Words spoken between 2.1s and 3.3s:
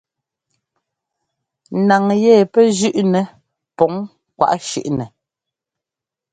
yɛ pɛ́ jʉ́ꞌnɛ